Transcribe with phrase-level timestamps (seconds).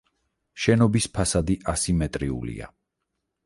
[0.63, 2.75] შენობის ფასადი ასიმეტრიულია.